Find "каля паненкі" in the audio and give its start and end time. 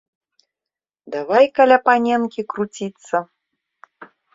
1.61-2.41